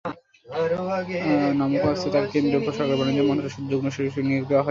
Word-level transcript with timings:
নামকাওয়াস্তে 1.59 2.07
তাঁকে 2.13 2.29
কেন্দ্রীয় 2.33 2.61
সরকারের 2.67 2.99
বাণিজ্য 2.99 3.21
মন্ত্রণালয়ে 3.23 3.69
যুগ্ম 3.71 3.85
সচিব 3.89 4.05
হিসেবে 4.07 4.27
নিয়োগ 4.27 4.43
দেওয়া 4.43 4.49
হয়। 4.49 4.59